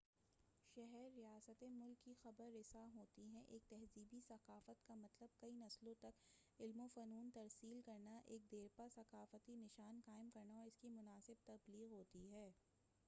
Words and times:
شہر 0.67 1.09
ریاستیں 1.15 1.67
ملک 1.69 2.03
کی 2.05 2.13
خبر 2.21 2.49
رساں 2.53 2.85
ہوتی 2.93 3.25
ہیں 3.25 3.43
ایک 3.47 3.67
تہذیبی 3.69 4.19
ثقافت 4.27 4.87
کا 4.87 4.95
مطلب 4.95 5.35
کئی 5.39 5.53
نسلوں 5.55 5.93
تک 5.99 6.23
علوم 6.59 6.79
وفنون 6.79 7.29
ترسیل 7.33 7.81
کرنا 7.85 8.19
ایک 8.25 8.51
دیرپا 8.51 8.87
ثقافتی 8.95 9.55
نشان 9.55 9.99
قائم 10.05 10.29
کرنا 10.29 10.57
اور 10.57 10.67
اسکی 10.67 10.89
مناسب 10.89 11.45
تبلیغ 11.45 11.91
ہوتی 11.91 12.31
ہے 12.31 12.49